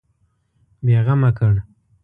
[0.85, 1.53] بېغمه کړ.